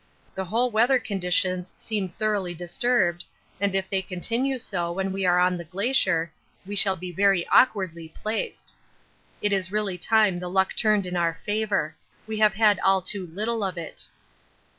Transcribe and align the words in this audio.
The 0.33 0.45
whole 0.45 0.71
weather 0.71 0.97
conditions 0.97 1.73
seem 1.77 2.09
thoroughly 2.09 2.55
disturbed, 2.55 3.23
and 3.59 3.75
if 3.75 3.87
they 3.87 4.01
continue 4.01 4.57
so 4.57 4.91
when 4.91 5.11
we 5.11 5.27
are 5.27 5.37
on 5.39 5.57
the 5.59 5.63
Glacier, 5.63 6.31
we 6.65 6.75
shall 6.75 6.95
be 6.95 7.11
very 7.11 7.47
awkwardly 7.49 8.09
placed. 8.09 8.73
It 9.43 9.53
is 9.53 9.71
really 9.71 9.99
time 9.99 10.37
the 10.37 10.47
luck 10.49 10.75
turned 10.75 11.05
in 11.05 11.15
our 11.15 11.35
favour 11.45 11.95
we 12.25 12.39
have 12.39 12.55
had 12.55 12.79
all 12.79 13.03
too 13.03 13.27
little 13.27 13.63
of 13.63 13.77
it. 13.77 14.07